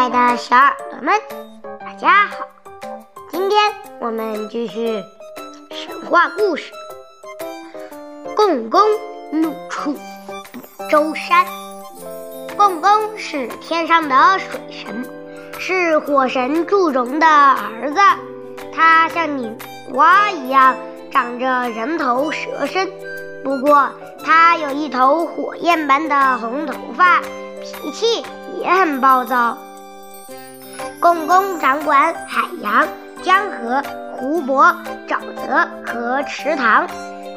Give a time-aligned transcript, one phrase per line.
[0.00, 1.12] 爱的小耳朵们，
[1.78, 2.36] 大家好！
[3.30, 3.60] 今天
[4.00, 5.04] 我们继续
[5.70, 6.72] 神话故事。
[8.34, 8.80] 共工
[9.30, 11.44] 怒触不周山。
[12.56, 15.04] 共工是天上的水神，
[15.58, 18.00] 是火神祝融的儿子。
[18.74, 19.54] 他像女
[19.92, 20.74] 娲一样，
[21.12, 22.90] 长着人头蛇身，
[23.44, 23.90] 不过
[24.24, 27.20] 他有一头火焰般的红头发，
[27.60, 28.24] 脾气
[28.62, 29.58] 也很暴躁。
[31.00, 32.86] 共工掌管海洋、
[33.22, 33.82] 江河、
[34.12, 34.66] 湖泊、
[35.08, 36.86] 沼泽和池塘，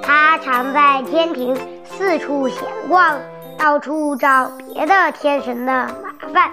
[0.02, 3.18] 他常在天庭四处闲逛，
[3.58, 6.52] 到处找别的天神的麻烦，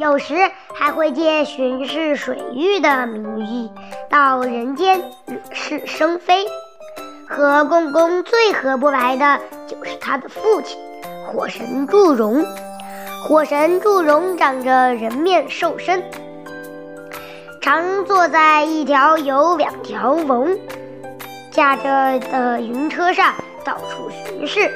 [0.00, 0.34] 有时
[0.74, 3.70] 还会借巡视水域的名义
[4.10, 6.44] 到人间惹是生非。
[7.28, 9.38] 和共工最合不来的
[9.68, 10.76] 就是他的父亲
[11.24, 12.44] 火神祝融。
[13.22, 16.02] 火神祝融长着人面兽身。
[17.68, 20.56] 常坐在一条有两条龙
[21.50, 24.72] 驾着的云车上到处巡视，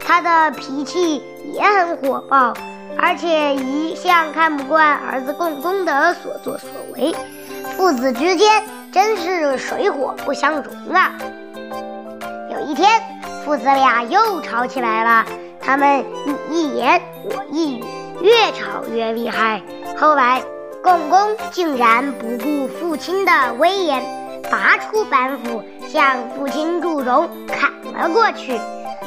[0.00, 1.22] 他的脾气
[1.54, 2.52] 也很火爆，
[2.98, 7.14] 而且一向看不惯儿子共工的所作所为，
[7.76, 11.12] 父子之间真是水火不相容啊！
[12.50, 12.90] 有一天，
[13.44, 15.24] 父子俩又吵起来了，
[15.60, 17.84] 他们你一言我一语，
[18.20, 19.62] 越吵越厉害，
[19.96, 20.42] 后来。
[20.82, 24.02] 共工竟然不顾父亲的威严，
[24.50, 28.58] 拔出板斧向父亲祝融砍了过去。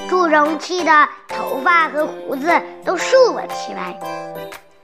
[0.08, 2.48] 祝融气得头发和胡子
[2.86, 4.00] 都竖了起来，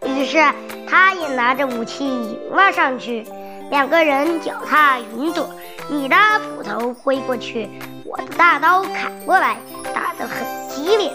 [0.06, 0.44] 于是
[0.90, 3.26] 他也拿着武器迎了上去。
[3.70, 5.48] 两个人脚踏云朵，
[5.90, 7.70] 你的斧头挥过去，
[8.04, 9.58] 我的大刀砍过来，
[9.94, 11.14] 打得很激烈。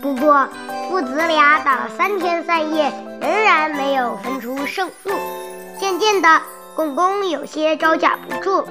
[0.00, 0.48] 不过
[0.88, 2.90] 父子俩打了三天三夜。
[3.20, 5.10] 仍然没有分出胜负，
[5.78, 6.40] 渐渐的，
[6.74, 8.64] 共工有些招架不住，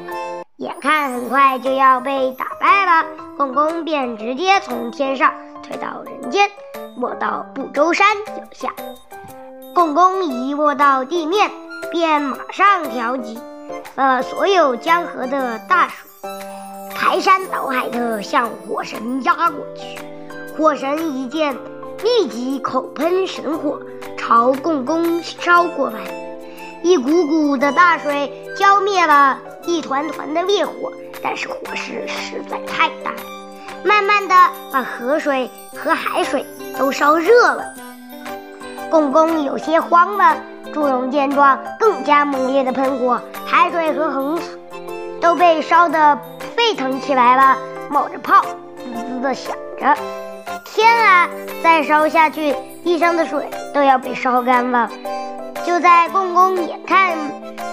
[0.57, 3.07] 眼看很快就要被打败了，
[3.37, 6.49] 共工便直接从天上退到人间，
[6.97, 8.73] 落到不周山脚下。
[9.75, 11.51] 共工一落到地面，
[11.91, 13.39] 便马上调集
[13.95, 16.29] 了所有江河的大水，
[16.95, 19.99] 排山倒海的向火神压过去。
[20.57, 21.55] 火神一见，
[22.03, 23.79] 立即口喷神火。
[24.29, 26.01] 朝共工烧过来，
[26.83, 33.11] 一股股的大水浇灭了一团团的烈火，但是火势实在太大，
[33.83, 34.35] 慢慢的
[34.71, 36.45] 把河水和海水
[36.77, 37.73] 都烧热了。
[38.91, 40.37] 共工有些慌了，
[40.71, 44.45] 祝融见状，更加猛烈的喷火，海水和河水
[45.19, 46.19] 都被烧得
[46.55, 47.57] 沸腾起来了，
[47.89, 48.45] 冒着泡，
[48.77, 49.97] 滋滋的响着。
[50.73, 51.29] 天啊！
[51.63, 54.89] 再烧下去，地上的水都要被烧干了。
[55.65, 57.17] 就在共工眼看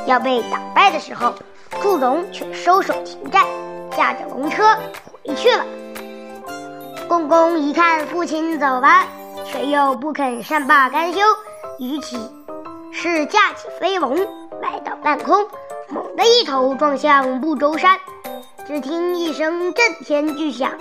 [0.07, 1.35] 要被打败的时候，
[1.81, 3.45] 祝融却收手停战，
[3.97, 4.77] 驾着龙车
[5.25, 5.65] 回去了。
[7.09, 9.05] 共工一看父亲走了，
[9.45, 11.21] 却又不肯善罢甘休，
[11.79, 12.19] 于其
[12.93, 14.17] 是架起飞龙
[14.61, 15.47] 来到半空，
[15.89, 17.99] 猛地一头撞向不周山。
[18.67, 20.73] 只听一声震天巨响。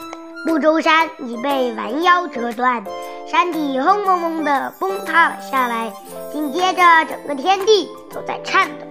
[0.45, 2.83] 不周山已被拦腰折断，
[3.25, 5.91] 山体轰隆隆地崩塌了下来。
[6.31, 8.85] 紧接着，整个天地都在颤抖，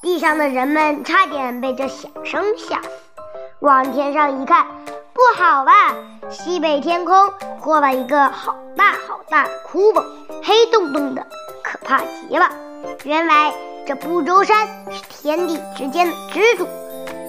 [0.00, 2.88] 地上的人们差点被这响声吓死。
[3.60, 4.66] 往天上一看，
[5.12, 5.70] 不好了！
[6.30, 7.30] 西北天空
[7.60, 10.02] 破了一个好大好大的窟窿，
[10.42, 11.26] 黑洞洞的，
[11.62, 12.48] 可怕极了。
[13.04, 13.52] 原来
[13.86, 16.66] 这不周山是天地之间的支柱，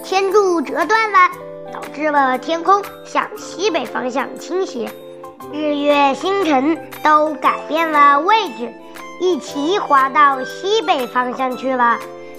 [0.02, 1.18] 天柱折断了。
[1.76, 4.88] 导致了天空向西北方向倾斜，
[5.52, 8.72] 日月星辰都改变了位置，
[9.20, 11.98] 一起滑到西北方向去了。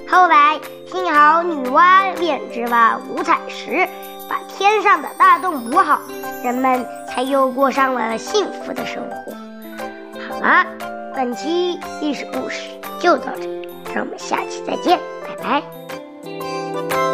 [0.09, 3.88] 后来幸好女娲炼制了五彩石，
[4.28, 6.02] 把天上的大洞补好，
[6.44, 9.31] 人们才又过上了幸福的生活。
[10.28, 10.66] 好了，
[11.13, 17.06] 本期历史故事就到这里，让我们下期再见，拜拜。